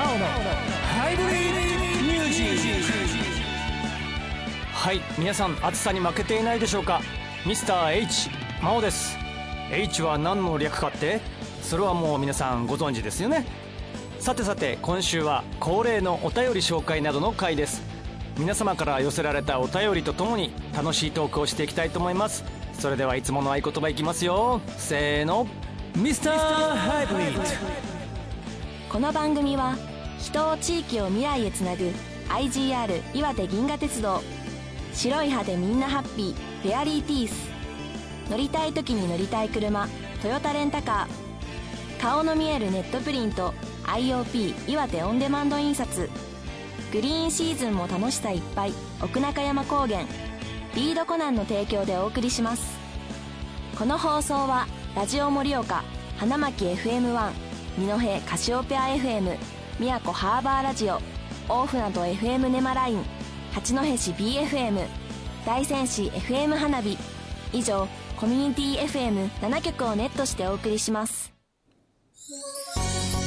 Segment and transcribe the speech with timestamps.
[0.00, 2.92] マオのハイブリッドミュージック。
[4.72, 7.02] はい皆さん暑さに負けていないでしょうか。
[7.44, 8.30] ミスター H
[8.62, 9.18] マオです。
[9.70, 11.20] H は何の略かって
[11.60, 13.44] それはもう皆さんご存知ですよね。
[14.20, 17.82] さてさて今週は恒例のお便り紹介などの回です。
[18.38, 22.42] 皆様から寄せられたお便りとともに楽しいトークをしていきたいと思います。
[22.72, 24.62] それではいつもの合言葉いきますよ。
[24.78, 25.46] せーの
[25.94, 26.36] ミスター
[26.74, 27.42] ハイブリッド。
[28.90, 29.76] この番組は
[30.20, 31.90] 人を地域を未来へつなぐ
[32.28, 34.22] IGR 岩手銀河鉄道。
[34.92, 36.62] 白い歯でみんなハッピー。
[36.62, 37.50] フェアリーティース。
[38.30, 39.88] 乗りたい時に乗りたい車。
[40.22, 42.00] トヨタレンタカー。
[42.00, 43.54] 顔の見えるネットプリント。
[43.84, 46.08] IOP 岩手オンデマンド印刷。
[46.92, 48.72] グリーンシーズンも楽しさいっぱい。
[49.02, 50.04] 奥中山高原。
[50.74, 52.78] リードコナンの提供でお送りします。
[53.76, 55.82] この放送はラジオ盛岡
[56.18, 57.32] 花巻 FM1
[57.78, 59.38] 二戸カシオペア FM
[59.80, 61.00] 宮古ハーバーラジオ
[61.48, 63.02] 大船渡 FM ネマライン
[63.52, 64.86] 八戸市 BFM
[65.46, 66.98] 大仙市 FM 花火
[67.54, 71.32] 以上コミュニティ FM7 局をネットしてお送りします。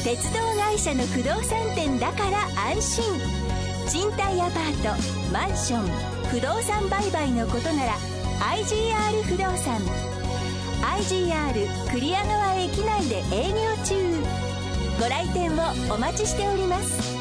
[0.03, 2.37] 鉄道会社の不動産店だから
[2.69, 3.03] 安心。
[3.89, 5.87] 賃貸アパートマンション
[6.29, 7.93] 不動産売買のことなら
[8.53, 9.81] IGR 不動産。
[10.99, 14.52] IGR 栗屋川駅内で営業中。
[15.03, 17.17] ご来店をお待ちしております。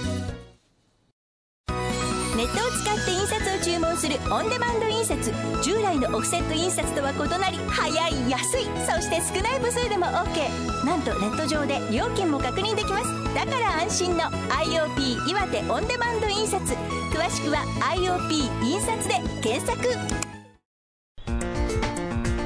[2.36, 5.32] ネットを使って印刷を注文するオンデマンド印刷。
[5.64, 8.66] 従来のオフセット印刷とは異なり早い安い。
[8.86, 13.34] そして少ない部数でも OK なんとネット上で料金も確認できます。
[13.34, 16.62] だから安心の IOP 岩手オンデマンド印刷。
[16.62, 17.64] 詳しくは
[17.96, 19.76] IOP 印刷で検索。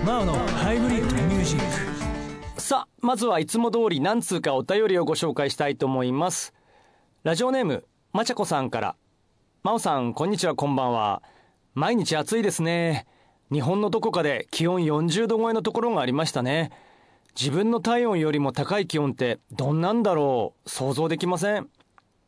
[0.02, 1.95] マオのハイブリッドミュージック。
[2.58, 6.54] さあまずはいつも通り何通かお便りをご紹介したいと思います。
[7.22, 8.96] ラジオネームまちゃこさんから。
[9.62, 11.22] 真央さんこんにちはこんばんは。
[11.74, 13.06] 毎日暑いですね。
[13.52, 16.70] 日本のどこかで気温40度超えのところがありましたね。
[17.38, 20.68] 自分の体温よりも高い気温ってどんなんだろう？
[20.68, 21.68] 想像できません。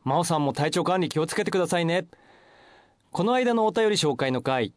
[0.04, 2.06] 真央さんも体調管理気をつけてくださいね。
[3.12, 4.74] この間のお便り紹介の回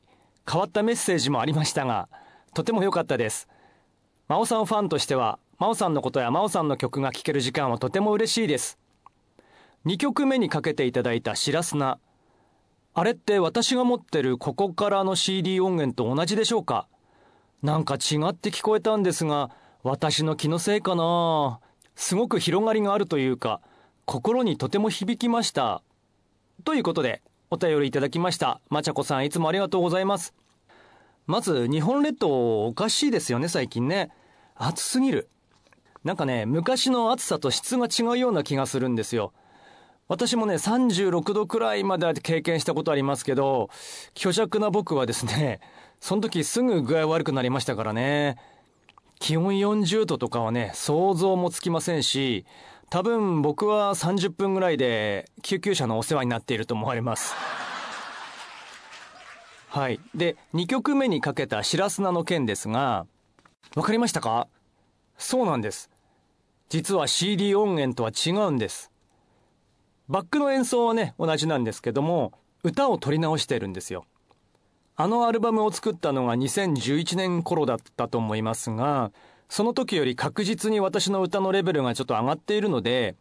[0.50, 2.07] 変わったメッセージもありましたが
[2.53, 3.50] とても良かったです。
[4.31, 8.79] 真央さんファンとしては真央さんのことや真央さんの曲が聴ける時間はとても嬉しいです
[9.85, 11.99] 2曲目にかけていただいた「白砂」
[12.95, 16.87] あれって私が持ってるここからの CD 音源と同じでしょうか？
[17.61, 19.51] なんか違って聞こえたんですが、
[19.83, 21.59] 私の気のせいかな
[21.95, 23.59] すごく広がりがあるというか、
[24.05, 25.83] 心にとても響きました。
[26.63, 28.61] ということで、お便りいただきました。
[28.69, 30.33] まちゃこさんいつもありがとうございます。
[31.27, 34.11] まず、日本列島おかしいですよね、最近ね。
[34.63, 35.27] 暑すぎる。
[36.03, 39.33] なんかね、昔の暑さと質が違うような気がするんですよ。
[40.07, 43.69] 私もね、36度くらいまで経験したことありますけど、
[44.16, 45.61] 虚弱な僕はですね、
[45.99, 48.38] その時すぐ具合悪くなりましたからね。
[49.19, 52.45] 気温40度とかはね、想像もつきませんし、
[52.89, 57.33] 多分僕は30分ぐらいで救急車のお世話になっていると思われます。
[59.69, 59.99] はい。
[60.13, 63.05] で、2曲目にかけた白砂の件ですが、
[63.75, 64.47] わかりましたか？
[65.17, 65.89] そうなんです。
[66.69, 68.91] 実は CD 音源とは違うんです。
[70.09, 72.33] バックの演奏はね、同じなんですけども、
[72.63, 74.05] 歌を取り直してるんですよ。
[74.97, 79.11] あのアルバムを作ったのが2011年頃だったと思いますが、
[79.49, 83.16] その時より確実に私の歌のレベルがちょっと上がっているので、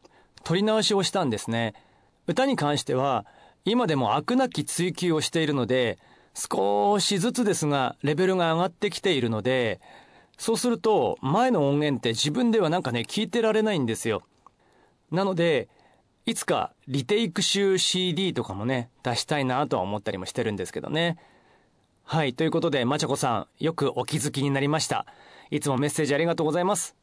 [0.44, 1.74] 取り直しをしたんですね。
[2.26, 3.24] 歌に関しては、
[3.64, 5.98] 今でも飽くなき追求をしているので、
[6.34, 9.80] 少しずつですが、レベルが上がってきているので、
[10.40, 14.22] そうすると、前の音源って自分ではなんかね、聞いてられないんですよ。
[15.10, 15.68] なので、
[16.24, 21.18] いつかリテイク集 CD とかもね、出したいなとは思ったりもしてるんですけどね。
[22.04, 22.32] はい。
[22.32, 25.04] ということで、まちゃこさん、よくお気づきになりました。
[25.50, 26.96] いつもメッセージありがとうございます。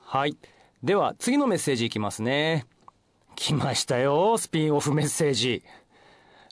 [0.00, 0.36] はい。
[0.82, 2.66] では、次のメッセージいきますね。
[3.36, 5.62] 来ましたよ、スピンオフメッセージ。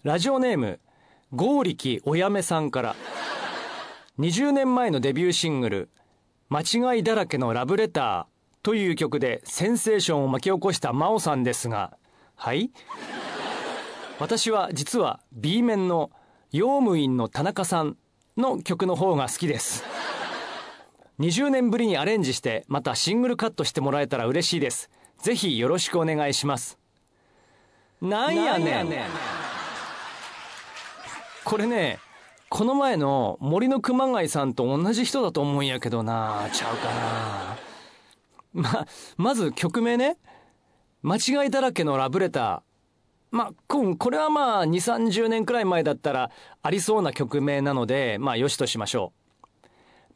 [0.04, 0.78] ラジオネーム、
[1.34, 2.96] ゴーリキおやめさんから。
[4.20, 5.88] 20年前のデビューシングル、
[6.50, 11.96] 間違いだらけのラブレター、という曲でセンセーションを巻き起こした真央さんですが、
[12.36, 12.70] はい？
[14.18, 16.10] 私は実は B 面の
[16.52, 17.96] 用務員の田中さん
[18.36, 19.84] の曲の方が好きです。
[21.18, 24.90] 20年ぶりにアレンジしてまたシングルカットしてもらえたら嬉しいです。
[25.16, 26.78] ぜひよろしくお願いします。
[28.02, 28.88] なんやねん。
[31.42, 31.98] これね、
[32.50, 37.56] この前の森の熊谷さんと同じ人だと思うんやけどな、ちゃうかな。
[38.52, 38.86] ま、
[39.16, 40.18] まず曲名ね。
[41.02, 42.60] 間違いだらけのラブレター。
[43.30, 49.12] まあ、ここれはまあ、2、30年くらい前だったらありそうな曲名なので、まあ、よしとしましょ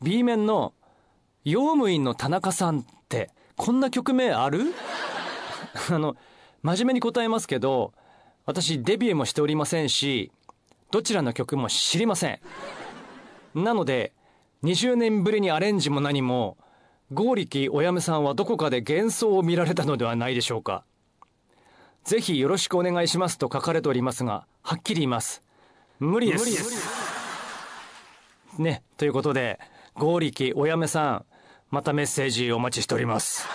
[0.00, 0.04] う。
[0.04, 0.74] B 面の、
[1.44, 4.74] 用務員の田中さんって、こんな曲名ある？
[5.88, 6.16] あの、
[6.62, 7.92] 真面目に答えますけど、
[8.44, 10.32] 私デビューもしておりませんし、
[10.94, 12.38] どちらの曲も知りません。
[13.52, 14.12] なので、
[14.62, 16.56] 20年ぶりにアレンジも何も、
[17.12, 20.84] 剛力おやめさんはどこかで幻想を見られたのではないでしょうか。
[22.04, 25.42] ぜひよろしくお願いしますと書かれておりますが、はっきり言います。
[25.98, 26.86] 無理です。
[28.58, 29.58] ね、ということで、
[29.96, 31.24] 剛力おやめさん、
[31.72, 33.48] またメッセージお待ちしております。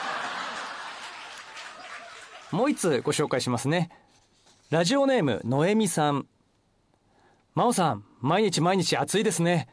[2.52, 3.92] もう一つご紹介しますね。
[4.72, 6.28] ラジオネーム、のえみさん。
[7.56, 9.68] まおさん、毎日毎日暑いですね。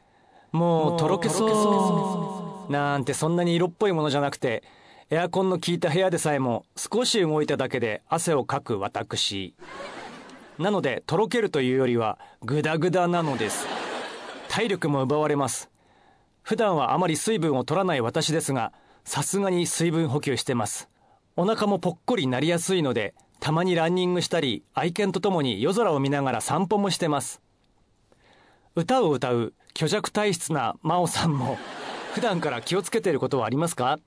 [0.52, 2.72] もうとろけそう。
[2.72, 4.64] なんてそんなに色っぽいものじゃなくて、
[5.10, 9.54] エアコンの効いた部屋でさえも少し動いただけで汗をかく私。
[10.58, 13.66] なので、とろけるというよりは、グダグダなのです。
[14.48, 15.70] 体力も奪われます。
[16.42, 18.72] 普段はあまり水分を取らない私ですが、
[19.04, 20.88] さすがに水分補給してます。
[21.36, 27.42] お腹もぽっこりなりやすいので、たまにランニングしたり、愛犬と共に夜空を見ながら散歩もしてます。
[28.78, 31.56] 歌を歌う虚弱体質な真央さんも、
[32.12, 33.98] 普段から気をつけていることはありますか？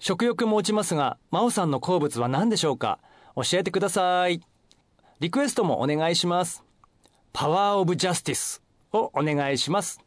[0.00, 2.98] 食欲も落ちますが、真央さんの好物は何でしょうか？
[3.36, 4.40] 教えてください。
[5.20, 6.64] リクエストもお願いします。
[7.32, 10.00] パワーオブジャスティスをお願いします。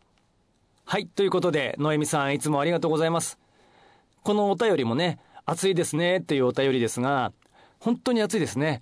[0.83, 3.39] はい、ということで、ノエミさんいつもありがとうございます。
[4.23, 7.31] このお便りもね、暑いですねっていうお便りですが、
[7.79, 8.81] 本当に暑いですね。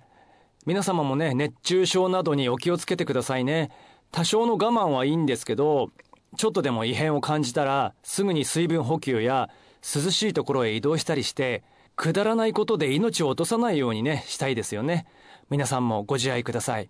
[0.66, 3.70] 皆様もね、熱中症などにお気をつけてくださいね。
[4.12, 5.90] 多少の我慢はいいんですけど、
[6.36, 9.50] ちょっとでも異変を感じたら、すぐに水分補給や
[9.82, 11.62] 涼しいところへ移動したりして、
[11.96, 15.06] くだらないことで命を落とさないようにね、したいですよね。
[15.50, 16.88] 皆さんもご自愛ください。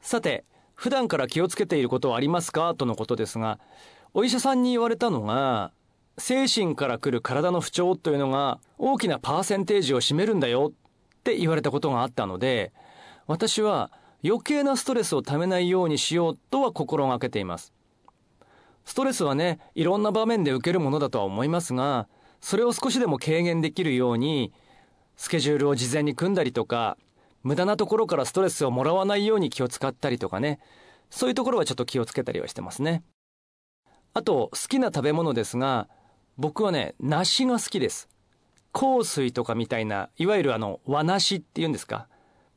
[0.00, 0.44] さて、
[0.74, 2.74] 普段から気をつけていることはありますか？
[2.74, 3.60] とのことですが、
[4.14, 5.70] お医者さんに言われたのが、
[6.18, 12.72] 精神から来る体の不調というのが大きなパーセンテージを占めるんだよって言われたことがあったので、
[13.26, 13.90] 私は
[14.24, 17.72] 余計なストレスをためないようにしようとは心がけています。
[18.84, 22.08] ストレスはね、いろんな場面で受けるものだとは思いますが、
[22.40, 24.52] それを少しでも軽減できるように、
[25.16, 26.96] スケジュールを事前に組んだりとか、
[27.42, 30.60] 無駄なところからストレスをもらわないように気を使ったりとかね、
[31.10, 33.02] そういうところはちょっと気をつけたりはしてますね。
[34.14, 35.88] あと、好きな食べ物ですが、
[36.38, 38.08] 僕はね、梨が好きです。
[38.72, 42.08] 香水とかみたいな、いわゆるあの、和梨っていうんですか？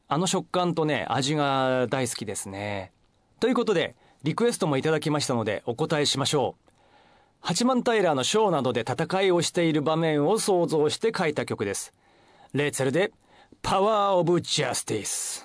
[0.07, 2.91] あの食感とね、味が大好きですね。
[3.39, 6.71] ということで、リクエストもいただきましたのでお答えしましょう。
[7.41, 11.93] 八幡平のショーなどで戦いをしている場面を想像して書いた曲です。
[12.53, 13.11] レーツェルで、
[13.61, 15.44] パワーオブジャスティス。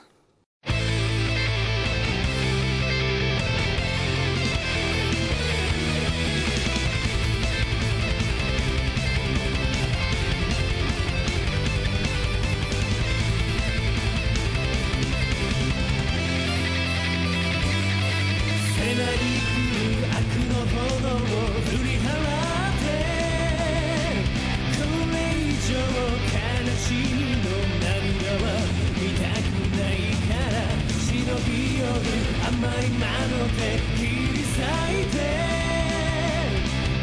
[32.78, 35.18] 今の手切り裂いて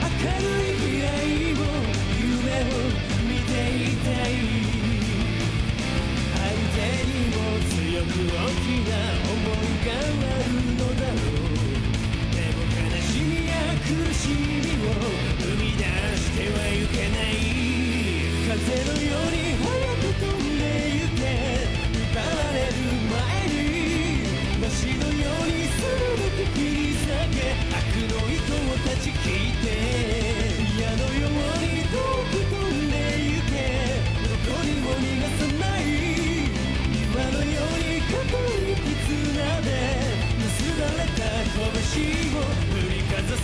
[0.02, 0.10] 明
[0.40, 1.68] るい未来を
[2.18, 2.80] 夢を
[3.28, 3.52] 見て
[3.84, 4.32] いたい
[6.34, 6.40] 相
[6.74, 8.96] 手にも強く大きな
[9.28, 11.60] 思いがあるのだろう
[12.34, 13.52] でも悲しみや
[13.84, 14.96] 苦しみを
[15.38, 15.84] 生み出
[16.18, 17.32] してはいけない
[18.48, 19.47] 風の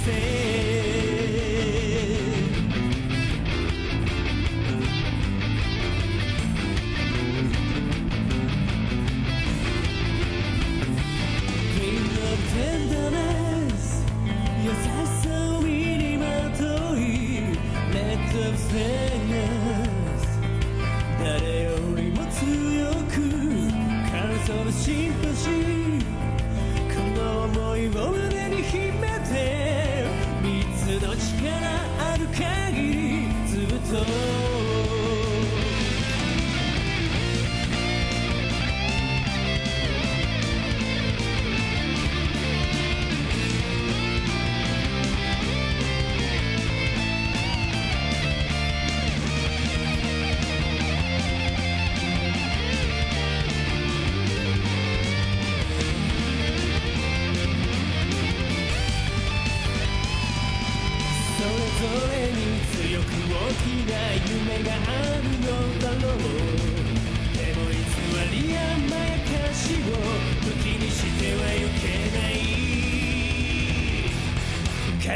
[0.06, 0.43] say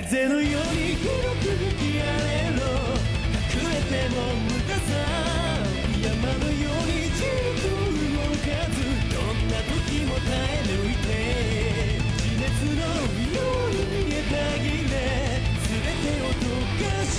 [0.10, 2.64] 風のように広く吹き荒れろ。
[3.52, 4.96] 隠れても無駄さ
[6.00, 8.80] 山のようにじっと動かず
[9.12, 11.12] どんな時も耐え抜いて
[12.24, 14.34] 地熱のように見えた
[14.64, 14.96] ぎれ
[15.68, 17.12] 全てを溶かし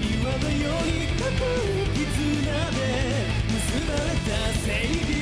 [0.00, 2.00] 岩のように固い絆
[2.72, 2.80] で
[3.52, 4.32] 結ばれた
[4.64, 5.12] 正義。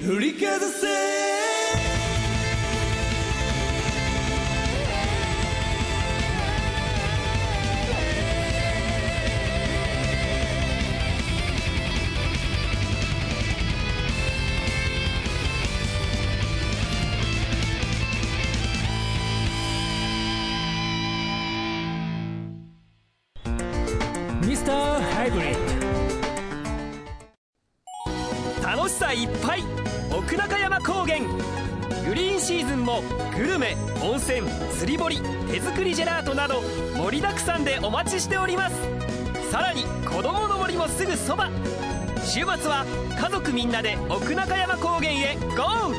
[0.00, 0.79] 振りかざせ
[25.20, 25.54] ハイブリッ
[28.66, 29.62] 楽しさいっぱい
[30.10, 31.18] 奥中山高原
[32.08, 33.02] グリーンシーズンも
[33.36, 34.48] グルメ温泉
[34.78, 35.20] 釣り堀
[35.52, 36.62] 手作りジェラートなど
[36.96, 38.76] 盛りだくさんでお待ちしております。
[39.50, 41.50] さらに子供の森もすぐそば。
[42.24, 42.86] 週末は
[43.20, 45.92] 家族みんなで奥中山高原へ GO!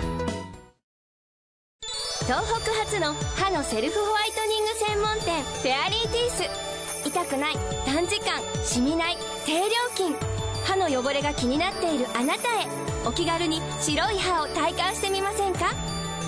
[2.25, 6.70] 東北初の歯のセルフホワイトニング専門店フェアリーティース。
[7.05, 7.55] 痛くない
[7.85, 10.15] 短時間染みない低料金。
[10.63, 12.67] 歯の汚れが気になっているあなたへ。
[13.05, 15.73] お気軽に白い歯を体感してみませんか？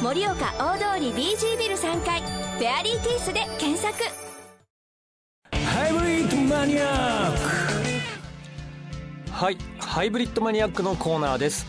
[0.01, 2.21] 盛岡大通り BG ビル3階。
[2.21, 3.95] フェアリーティースで検索。
[5.51, 7.39] ハイブリッドマニアック。
[9.31, 11.65] はいハイブリッドマニアックのコーナーです。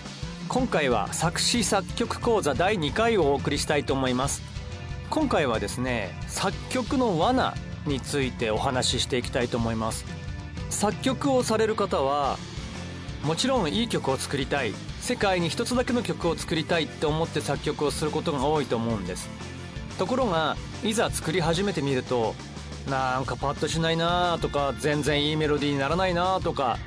[0.49, 4.43] 今回は作詞作曲講座第2回をお送りしたいと思います。
[5.11, 7.55] 今回はですね作曲の罠
[7.87, 10.05] についてお話ししていきたいと思います。
[10.71, 12.39] 作曲をされる方は
[13.25, 14.73] もちろんいい曲を作りたい。
[15.01, 19.29] 世界に一つだけの曲を作りたいって思って作曲をすることが多いと思うんです。
[19.99, 22.35] ところがいざ作り始めてみると
[22.89, 26.79] なんかパッとしないなとか全然いいメロディーにならないなとか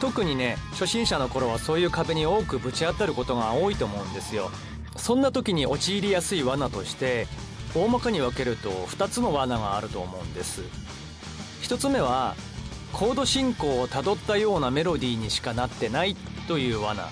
[0.00, 4.50] 特にね初心者の頃はそういう壁に多くぶち当たることが多いと思うんですよ。
[4.96, 7.26] そんな時に陥りやすい罠として
[7.74, 10.62] 大まかに分けると2つの罠があると思うんです。
[11.62, 12.34] 1つ目は
[12.92, 16.14] コード進行をたどったようなメロディーにしかなってない
[16.46, 17.08] という罠。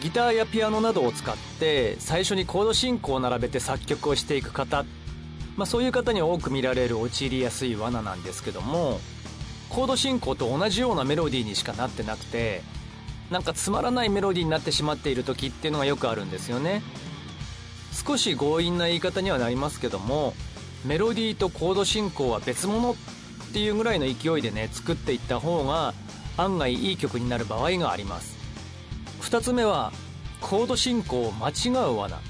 [0.00, 4.84] ギターやピアノなどを使って最初にコード進行を並べて作曲をしていく方、
[5.56, 9.00] まあ、そういう方に多く見られる陥りやすい罠なんですけども
[9.70, 12.62] コード進行と同じようなメロディーにしかなってなくて
[13.30, 16.82] なんかつまらないメロディーになってしまっている時っていうのがよくあるんですよね。
[17.94, 20.34] 少し強引な言い方にはなりますけども
[20.84, 22.96] メロディーとコード進行は別物っ
[23.52, 25.94] ていうぐらいの勢いでね作っていった方が
[26.36, 28.36] 案外いい曲になる場合があります。
[29.22, 29.92] 2つ目は
[30.40, 32.20] コード進行を間違う罠。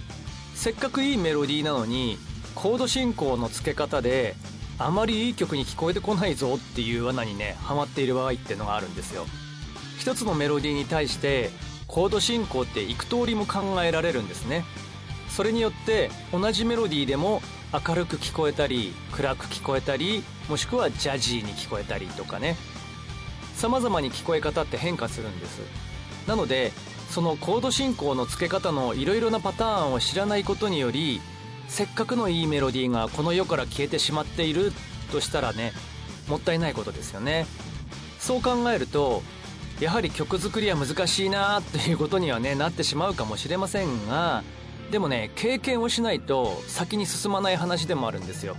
[0.55, 2.19] せっかくいいメロディーなのに
[2.55, 4.37] コード進行の付け方で
[4.79, 9.27] あまりいい曲に聞こえてこないぞっていう罠にねハマっている場合っていうのがあるんですよ。
[9.99, 11.51] 一つのメロディーに対して
[11.87, 14.65] コード進行って幾通りも考えられるんですね。
[15.35, 22.57] それによって同じメロディーでも明るく聞こえたり暗く聞こえたりもしくはジャジーに聞こえたりとかね。
[23.57, 25.61] 様々に聞こえ方って変化するんです。
[26.29, 26.73] なので
[27.11, 31.21] そのコード進行の付け方のいろいろなパターンを知らないことにより
[31.69, 34.73] せっかくのいいメロディーがこの世から消えてしまっている
[35.11, 35.73] としたらね
[36.29, 37.47] もったいないことですよね。
[38.21, 39.23] そう考えると
[39.81, 44.45] やはり曲作りは難しいなということにはねなってしまうかもしれませんが
[44.91, 48.57] でもね経験をしないと先に進まない話でもあるんですよ。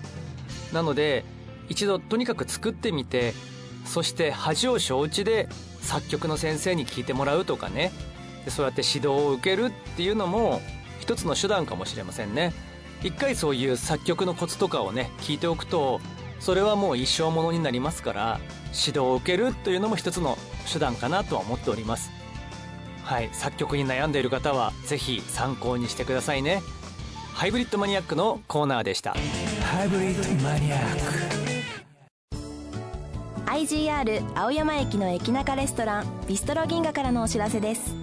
[0.73, 1.23] なので
[1.69, 3.33] 一度とにかく作ってみて
[3.85, 5.47] そして恥を承知で
[5.81, 7.91] 作曲の先生に聞いてもらうとかね。
[8.47, 10.61] そうやって指導を受けるっていうのも
[10.99, 12.53] 一つの手段かもしれませんね。
[13.03, 15.99] 一回そういう作曲のコツとかをね聞いておくと
[16.39, 20.37] それはもう一生ものになりますから指導を受けるというのも一つの
[20.71, 22.11] 手段かなとは思っております。
[23.05, 26.63] はい作曲に悩んでいる方はぜひ参考にしてくださいね。
[27.33, 29.13] ハイブリッドマニアックのコーナーでした。
[29.63, 31.35] ハイブリッドマニアック。
[33.45, 37.93] IGR 青山駅の駅中レストランビストロ銀河からのお知らせです。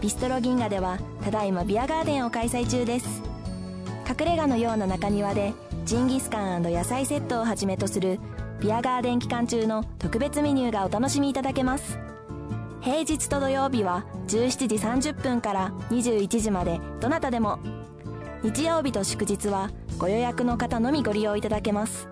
[0.00, 3.22] ビストロ銀河ではただいまビアガーデンを開催中です。
[4.08, 5.52] 隠れ家のような中庭で
[5.84, 8.18] ジンギスカン野菜セットをはじめとする
[8.60, 12.11] ビアガーデン期間中の特別メニューがお楽しみいただけます。
[12.82, 14.74] 平日と土曜日は17時
[15.12, 17.60] 30分から21時までどなたでも。
[18.42, 22.08] 日曜日と祝日はご予約の方のみご利用いただけます。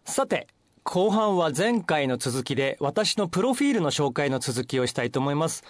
[0.06, 0.48] さて
[0.84, 5.64] 後半は前回の続きで私のプロフィールの紹介の続きをしたいと思います。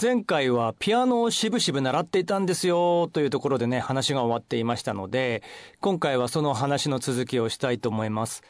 [0.00, 5.42] 前回はピアノをしぶしぶ習っていたんですよというところでね話が終わっていましたので
[5.80, 8.42] 今回はその話の続きをしたいと思います。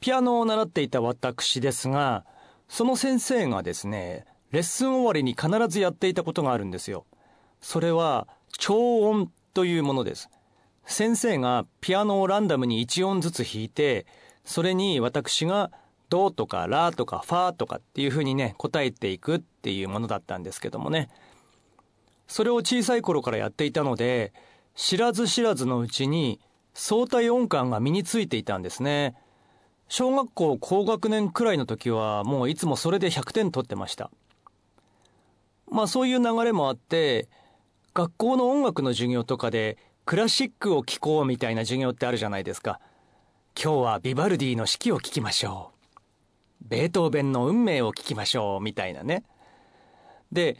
[0.00, 2.26] ピアノを習っていた私ですが
[2.68, 7.06] その先生がですねレッスン終わりに必ずやっていたことがあるんですよ。
[7.62, 10.28] それは超音というものです。
[10.84, 14.04] 先生がピアノをランダムに1音ずつ弾いて
[14.44, 15.70] それに私が
[16.08, 21.10] ドとかラとかファとかっていうふうにね答えていくっていうものだったんですけどもね。
[22.26, 24.32] それを小さい頃からやっていたので
[24.74, 26.40] 知らず知らずのうちに
[26.74, 29.16] 相対音感が身についていたんですね。
[29.88, 34.10] 小学校高学年くらいの時はもういつもそれで100点取ってました。
[35.70, 37.28] まあそういう流れもあって
[37.94, 42.80] 学校の音楽の授業とかでクラシックを聴こうみたいな授業ってあるじゃないですか。
[43.60, 45.77] 今日はビバルディの四季を聴きましょう。
[46.62, 49.24] ベートーベンの運命を聞きましょうみたいなね。
[50.32, 50.56] で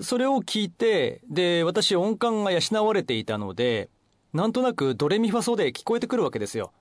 [0.00, 3.90] それを聞いてで私音感が養われていたので
[4.32, 6.72] なんとなくドレミファソで聞こえてくるわけですよ。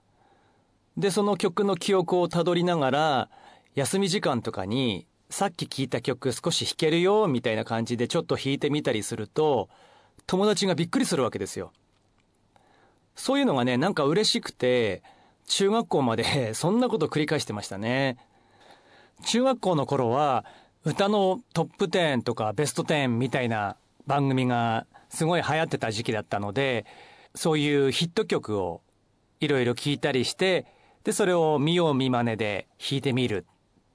[0.98, 3.30] でその曲の記憶をたどりながら
[3.76, 9.70] 休み時間とかにさっき聴いた曲少し弾けるよみたいな感じでちょっと弾いてみたりすると
[10.28, 11.72] 友達がびっくりするわけですよ。
[13.16, 15.04] そういうのがねなんか嬉しくて
[15.46, 18.18] 中学校まで そんなこと繰り返してましたね。
[19.22, 20.46] 中学校の頃は
[20.84, 26.86] 歌のトップ10とかベスト10みたいな番組がすごい流行ってた時期だったので
[27.36, 28.82] そういうヒット曲を
[29.40, 30.66] いろいろ聞いたりして
[31.04, 33.46] でそれを見よう見まねで弾いてみる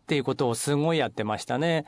[0.02, 1.84] っていうことをすごいやってましたね。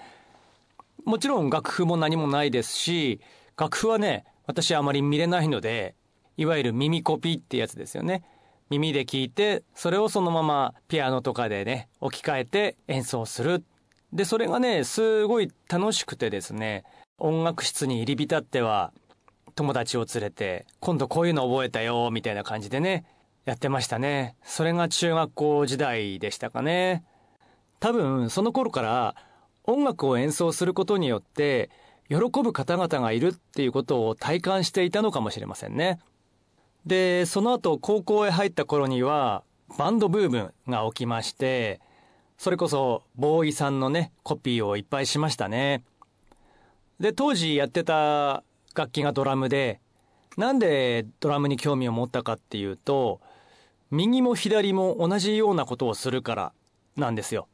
[1.05, 3.21] もちろん楽譜も何もないですし
[3.57, 5.95] 楽譜はね私あまり見れないので
[6.37, 8.25] いわゆる耳コピーってやつですよね。
[8.71, 13.65] 耳で聞いてそれをそのままピアノとかでね置き換えて演奏する。
[14.13, 16.85] でそれがねすごい楽しくてですね
[17.19, 18.93] 音楽室に入り浸っては
[19.55, 23.05] 友達を連れて今度こういうの覚えたよみたいな感じでね
[23.45, 24.37] やってましたね。
[24.45, 27.05] それが中学校時代でしたかね。
[27.81, 29.15] 多分その頃から
[29.65, 31.71] 音楽を演奏することによって
[32.09, 35.99] 喜ぶ方々がいるっていうことを体感していたのかもしれませんね。
[36.89, 39.45] でその後高校へ入った頃には
[39.79, 41.81] バンドブームが起きまして
[42.39, 45.85] それこそボーイさんのねコピーをいっぱいしましたね。
[46.99, 48.43] で当時やってた
[48.75, 49.81] 楽器がドラムで
[50.39, 53.21] なんでドラムに興味を持ったかっていうと
[53.91, 56.53] 右も左も同じようなことをするから
[56.97, 57.49] なんですよ。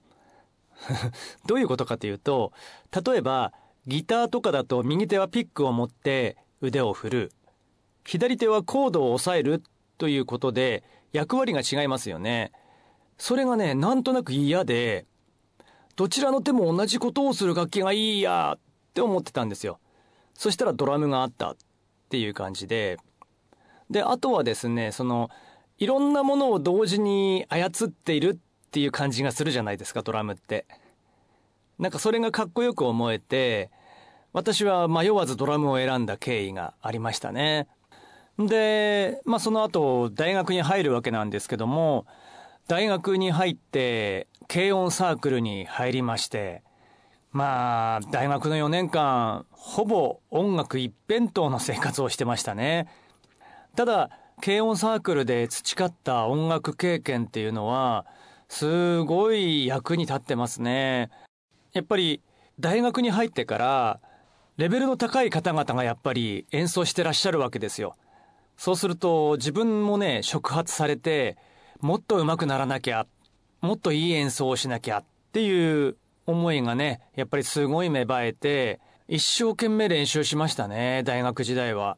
[1.46, 2.52] どういうことかというと
[3.04, 3.52] 例えば
[3.88, 7.32] ギターとかだと右手はピックを持って腕を振る。
[8.06, 9.62] 左手はコードを押さえる
[9.98, 12.52] ということで役割が違いますよね。
[13.18, 15.06] それがね、なんとなく嫌で、
[15.96, 18.60] どちらの手も同じことをする楽器がいいやっ
[18.92, 19.78] て思ってたんですよ。
[20.34, 21.56] そしたらドラムがあったっ
[22.08, 22.98] ていう感じで。
[23.90, 25.30] で、あとはですね、その、
[25.78, 30.66] いろんなものを同時に操っているっていう感じがするじゃないですか、ドラムって。
[31.78, 33.70] なんかそれがかっこよく思えて、
[34.32, 37.68] 私は迷わずドラムを選んだ経緯がありましたね。
[38.38, 42.06] で、まあ、その後大学に入るわけなんですけども
[42.66, 46.62] 大学に入って軽音サークルに入りまして
[47.34, 52.86] まあ大学の4年間ほぼ音楽一辺倒の生活をしてましたね。
[53.74, 58.06] ただ軽音サークルで培った音楽経験っていうのは
[58.48, 61.10] すごい役に立ってますね。
[61.72, 62.22] やっぱり
[62.60, 64.00] 大学に入ってから
[64.56, 67.96] レベルの高い方々がやっぱり演奏してらっしゃるわけですよ。
[68.56, 71.36] そうすると自分もね触発されて
[71.80, 73.06] もっと上手くならなきゃ
[73.60, 81.96] もっといい演奏をしなきゃっていう思いがねやっぱりすごい芽生えて一生懸命練習しましたね大学時代は。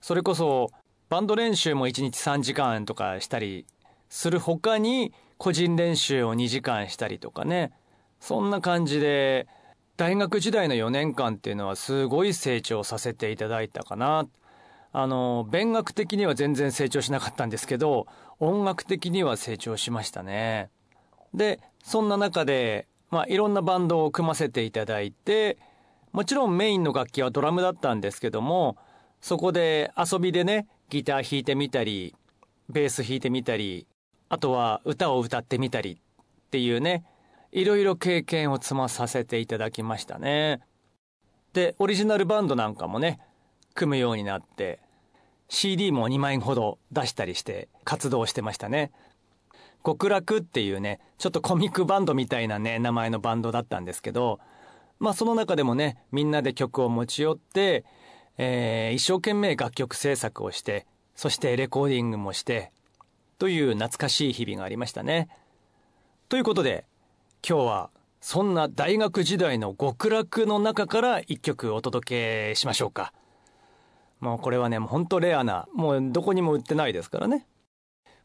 [0.00, 0.70] それこそ
[1.08, 3.66] バンド練習も1日3時間とかしたり
[4.08, 7.72] する他に個人練習を2時間したりとかね
[8.20, 9.46] そんな感じで
[9.96, 14.28] 大学時代の4年間っていうのはすごい成長させていただいたかな。
[14.92, 18.06] あの勉学的には全然成長しなかったんですけど
[18.40, 20.70] 音楽的には成長しましたね。
[21.34, 25.58] でそんな中で、まあ、いろんなバンドを組ませていただいて
[26.12, 28.76] もちろんメインの楽器はドラムだったんですけども
[29.20, 32.14] そこで遊びでねギター弾いてみたり
[32.70, 33.86] ベース弾いてみたり
[34.28, 37.04] あとは歌を歌ってみたりっていうね
[37.52, 40.60] いろいろ経験を積まさせていただきましたね。
[41.54, 43.20] でオリジナルバンドなんかもね
[43.78, 44.80] 組むようになって
[45.48, 48.92] CD も2万円ほど出したりして活動してましたね。
[49.84, 54.40] 極楽っていうねちょっとコミックバンドみたいなね名前のバンドだったんですけど
[54.98, 57.84] まあその中でもねみんなで曲を持ち寄って、
[58.36, 62.72] えー、一生懸命楽曲制作をしてそしてレコーディングもして
[63.38, 65.28] という懐かしい日々がありましたね。
[66.28, 66.84] ということで
[67.48, 73.12] 今日はそんな大学時代の極楽の中から一曲お届けしましょうか。
[74.20, 77.46] もうこれはね、もう本当レアな、もうどこにも売ってないですからね。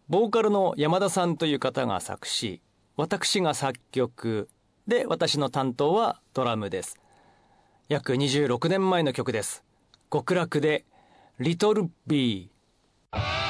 [0.10, 2.62] ボーカルの山田さんという方が作詞、
[2.97, 4.49] 私が作曲、
[4.88, 6.99] で、私の担当はドラムです。
[7.88, 9.63] 約26年前の曲です。
[10.12, 10.86] 極楽で、
[11.39, 13.42] リトルビー。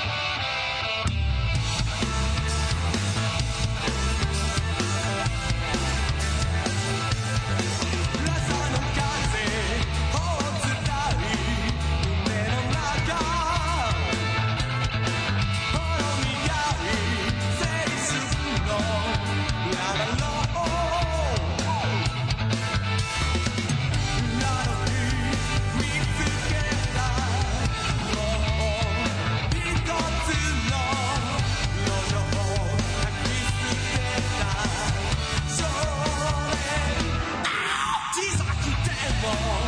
[39.24, 39.63] fall.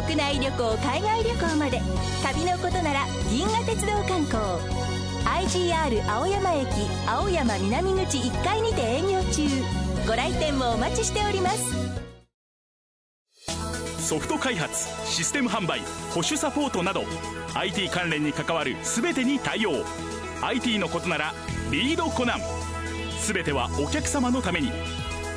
[0.00, 1.78] 国内旅行海外旅行まで
[2.22, 4.40] 旅のことなら銀河鉄道観光。
[5.44, 6.68] IGR 青山駅
[7.06, 9.42] 青山南口1階にて営業中。
[10.08, 11.76] ご来店もお待ちしております。
[14.08, 15.80] ソフト開発システム販売
[16.14, 17.04] 保守サポートなど
[17.54, 19.84] IT 関連に関わる全てに対応。
[20.40, 21.34] IT のことなら
[21.70, 22.40] リードコナン。
[23.26, 24.72] 全てはお客様のために。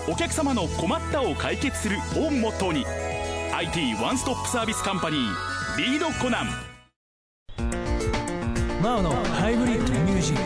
[0.10, 3.13] お客様の困ったを解決するをモットーに。
[3.56, 6.48] IT ワンストップサービスカンパニーリードコナン。
[8.82, 10.42] マオのハイブリッドミュージック。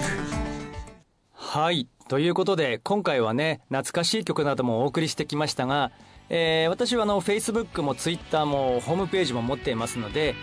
[1.31, 1.87] はい。
[2.09, 5.93] ということで今回はね懐かしい曲などもお送りしてきましたが、
[6.27, 10.35] えー私はあの Facebook も Twitter もホームページも持っていますので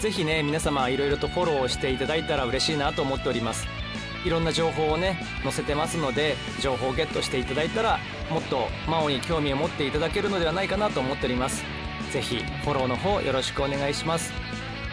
[0.00, 3.64] ぜひね皆様いろいろとフォローしていただいたら嬉しいなと思っております。
[4.24, 11.62] いろんな情報をね載せてますので情報をゲットしていただいたらもっと真央に興味を持っていただけるのではないかなと思っております
[12.10, 14.32] ぜひフォローの方よろしくお願いします。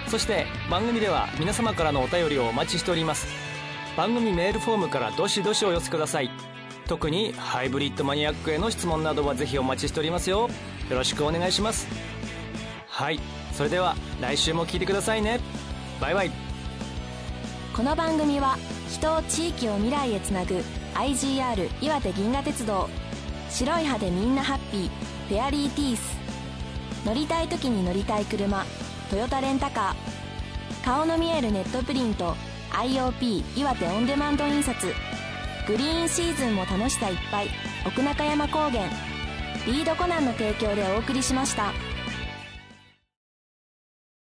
[0.07, 3.27] そして番組では皆様からのお便りをお待ちしております。
[3.97, 6.29] 番組メールフォームからどしどしお寄せください。
[6.87, 10.49] 特にハイブリッドマニアックへの質問などはぜひお待ちしておりますよ。
[10.89, 11.87] よろしくお願いします。
[12.87, 13.19] はい。
[13.53, 15.39] それでは来週も聞いてくださいね。
[15.99, 16.31] バイバイ。
[17.73, 18.57] この番組は
[18.89, 22.89] 人を地域を未来へつなぐ IGR 岩手銀河鉄道。
[23.49, 24.89] 白い歯でみんなハッピー。
[25.27, 26.24] フェアリーティース。
[27.05, 28.65] 乗りたい時に乗りたい車。
[29.11, 30.83] トヨタレンタカー。
[30.83, 32.35] 顔の見えるネットプリント。
[32.71, 34.87] IOP 岩手オンデマンド印刷。
[35.67, 37.49] グリーンシーズンも楽しさいっぱい
[37.87, 38.87] 奥中山高原
[39.65, 41.73] リードコナンの提供でお送りしました。